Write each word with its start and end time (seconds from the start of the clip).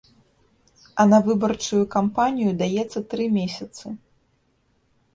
А 1.03 1.05
на 1.11 1.19
выбарчую 1.27 1.83
кампанію 1.97 2.57
даецца 2.65 2.99
тры 3.15 3.31
месяцы. 3.39 3.97